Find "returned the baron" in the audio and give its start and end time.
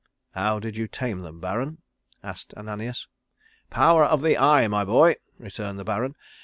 5.37-6.15